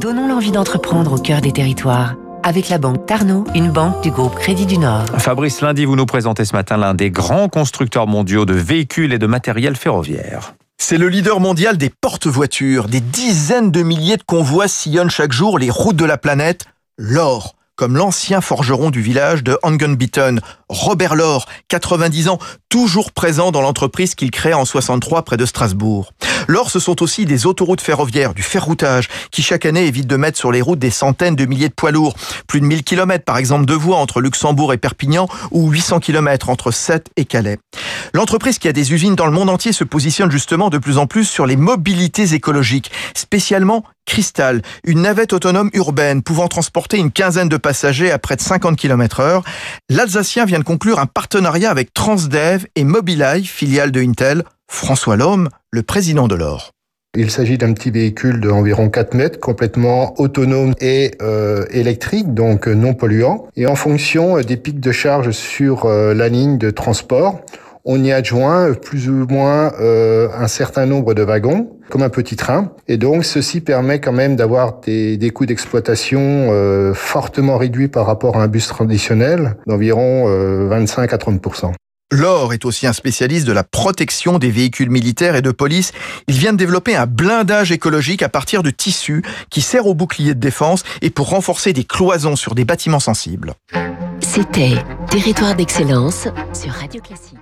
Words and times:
Donnons 0.00 0.28
l'envie 0.28 0.52
d'entreprendre 0.52 1.14
au 1.14 1.18
cœur 1.18 1.40
des 1.40 1.50
territoires. 1.50 2.14
Avec 2.44 2.68
la 2.68 2.78
banque 2.78 3.04
Tarno, 3.06 3.42
une 3.56 3.72
banque 3.72 4.00
du 4.00 4.12
groupe 4.12 4.36
Crédit 4.36 4.64
du 4.64 4.78
Nord. 4.78 5.04
Fabrice 5.18 5.60
Lundi, 5.60 5.86
vous 5.86 5.96
nous 5.96 6.06
présentez 6.06 6.44
ce 6.44 6.54
matin 6.54 6.76
l'un 6.76 6.94
des 6.94 7.10
grands 7.10 7.48
constructeurs 7.48 8.06
mondiaux 8.06 8.44
de 8.44 8.54
véhicules 8.54 9.12
et 9.12 9.18
de 9.18 9.26
matériel 9.26 9.74
ferroviaire. 9.74 10.54
C'est 10.78 10.98
le 10.98 11.08
leader 11.08 11.40
mondial 11.40 11.78
des 11.78 11.90
porte-voitures. 11.90 12.86
Des 12.86 13.00
dizaines 13.00 13.72
de 13.72 13.82
milliers 13.82 14.16
de 14.16 14.22
convois 14.22 14.68
sillonnent 14.68 15.10
chaque 15.10 15.32
jour 15.32 15.58
les 15.58 15.68
routes 15.68 15.96
de 15.96 16.04
la 16.04 16.16
planète. 16.16 16.66
L'or, 16.96 17.56
comme 17.74 17.96
l'ancien 17.96 18.40
forgeron 18.40 18.90
du 18.90 19.00
village 19.00 19.42
de 19.42 19.58
Angenbieten, 19.64 20.40
Robert 20.68 21.16
Laure, 21.16 21.46
90 21.66 22.28
ans, 22.28 22.38
toujours 22.68 23.10
présent 23.10 23.50
dans 23.50 23.62
l'entreprise 23.62 24.14
qu'il 24.14 24.30
crée 24.30 24.54
en 24.54 24.64
63 24.64 25.22
près 25.22 25.36
de 25.36 25.44
Strasbourg. 25.44 26.12
L'or, 26.48 26.70
ce 26.70 26.80
sont 26.80 27.02
aussi 27.02 27.26
des 27.26 27.44
autoroutes 27.44 27.82
ferroviaires, 27.82 28.32
du 28.32 28.42
ferroutage, 28.42 29.08
qui 29.30 29.42
chaque 29.42 29.66
année 29.66 29.86
évitent 29.86 30.06
de 30.06 30.16
mettre 30.16 30.38
sur 30.38 30.50
les 30.50 30.62
routes 30.62 30.78
des 30.78 30.90
centaines 30.90 31.36
de 31.36 31.44
milliers 31.44 31.68
de 31.68 31.74
poids 31.74 31.90
lourds. 31.90 32.16
Plus 32.46 32.60
de 32.60 32.64
1000 32.64 32.84
km, 32.84 33.22
par 33.22 33.36
exemple, 33.36 33.66
de 33.66 33.74
voies 33.74 33.98
entre 33.98 34.22
Luxembourg 34.22 34.72
et 34.72 34.78
Perpignan, 34.78 35.28
ou 35.50 35.68
800 35.68 36.00
km 36.00 36.48
entre 36.48 36.70
Sète 36.70 37.10
et 37.16 37.26
Calais. 37.26 37.58
L'entreprise 38.14 38.58
qui 38.58 38.66
a 38.66 38.72
des 38.72 38.94
usines 38.94 39.14
dans 39.14 39.26
le 39.26 39.32
monde 39.32 39.50
entier 39.50 39.72
se 39.72 39.84
positionne 39.84 40.30
justement 40.30 40.70
de 40.70 40.78
plus 40.78 40.96
en 40.96 41.06
plus 41.06 41.26
sur 41.26 41.44
les 41.44 41.56
mobilités 41.56 42.32
écologiques, 42.32 42.90
spécialement 43.14 43.84
Cristal, 44.08 44.62
une 44.84 45.02
navette 45.02 45.34
autonome 45.34 45.68
urbaine 45.74 46.22
pouvant 46.22 46.48
transporter 46.48 46.96
une 46.96 47.12
quinzaine 47.12 47.50
de 47.50 47.58
passagers 47.58 48.10
à 48.10 48.18
près 48.18 48.36
de 48.36 48.40
50 48.40 48.74
km 48.74 49.20
heure. 49.20 49.44
L'Alsacien 49.90 50.46
vient 50.46 50.60
de 50.60 50.64
conclure 50.64 50.98
un 50.98 51.04
partenariat 51.04 51.70
avec 51.70 51.92
Transdev 51.92 52.64
et 52.74 52.84
Mobileye, 52.84 53.44
filiale 53.44 53.92
de 53.92 54.00
Intel. 54.00 54.44
François 54.68 55.16
Lhomme, 55.16 55.48
le 55.70 55.82
président 55.82 56.28
de 56.28 56.34
l'OR. 56.34 56.70
Il 57.16 57.30
s'agit 57.30 57.58
d'un 57.58 57.72
petit 57.72 57.90
véhicule 57.90 58.40
d'environ 58.40 58.90
4 58.90 59.14
mètres, 59.14 59.40
complètement 59.40 60.14
autonome 60.20 60.74
et 60.80 61.12
euh, 61.20 61.64
électrique, 61.70 62.32
donc 62.34 62.68
non 62.68 62.94
polluant. 62.94 63.48
Et 63.56 63.66
en 63.66 63.74
fonction 63.74 64.40
des 64.40 64.56
pics 64.56 64.80
de 64.80 64.92
charge 64.92 65.30
sur 65.30 65.86
euh, 65.86 66.14
la 66.14 66.28
ligne 66.28 66.58
de 66.58 66.70
transport, 66.70 67.40
on 67.90 68.04
y 68.04 68.12
adjoint 68.12 68.74
plus 68.74 69.08
ou 69.08 69.26
moins 69.28 69.72
euh, 69.80 70.28
un 70.36 70.46
certain 70.46 70.84
nombre 70.84 71.14
de 71.14 71.22
wagons, 71.22 71.70
comme 71.88 72.02
un 72.02 72.10
petit 72.10 72.36
train. 72.36 72.72
Et 72.86 72.98
donc, 72.98 73.24
ceci 73.24 73.62
permet 73.62 73.98
quand 73.98 74.12
même 74.12 74.36
d'avoir 74.36 74.80
des, 74.80 75.30
coûts 75.34 75.46
d'exploitation 75.46 76.20
euh, 76.20 76.92
fortement 76.92 77.56
réduits 77.56 77.88
par 77.88 78.04
rapport 78.04 78.36
à 78.36 78.42
un 78.42 78.46
bus 78.46 78.68
traditionnel, 78.68 79.56
d'environ 79.66 80.26
euh, 80.28 80.68
25 80.68 81.14
à 81.14 81.18
30 81.18 81.40
Laure 82.10 82.54
est 82.54 82.64
aussi 82.64 82.86
un 82.86 82.94
spécialiste 82.94 83.46
de 83.46 83.52
la 83.52 83.64
protection 83.64 84.38
des 84.38 84.50
véhicules 84.50 84.88
militaires 84.88 85.36
et 85.36 85.42
de 85.42 85.50
police. 85.50 85.92
Il 86.26 86.36
vient 86.38 86.52
de 86.52 86.58
développer 86.58 86.96
un 86.96 87.04
blindage 87.04 87.70
écologique 87.70 88.22
à 88.22 88.30
partir 88.30 88.62
de 88.62 88.70
tissus 88.70 89.22
qui 89.50 89.60
sert 89.60 89.86
au 89.86 89.94
bouclier 89.94 90.34
de 90.34 90.40
défense 90.40 90.84
et 91.02 91.10
pour 91.10 91.28
renforcer 91.28 91.74
des 91.74 91.84
cloisons 91.84 92.34
sur 92.34 92.54
des 92.54 92.64
bâtiments 92.64 92.98
sensibles. 92.98 93.52
C'était 94.20 94.82
Territoire 95.10 95.54
d'excellence 95.54 96.28
sur 96.54 96.72
Radio 96.72 97.02
Classique. 97.02 97.36